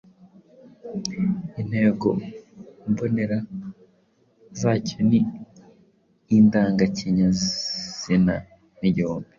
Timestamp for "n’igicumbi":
8.79-9.29